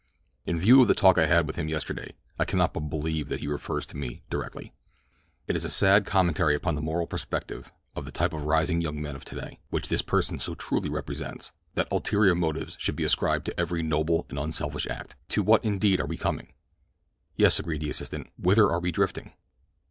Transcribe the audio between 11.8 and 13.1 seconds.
ulterior motives should be